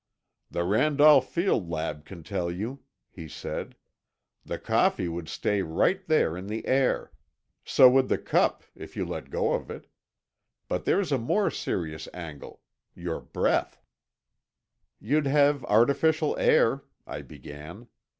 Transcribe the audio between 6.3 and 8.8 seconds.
in the air. So would the cup,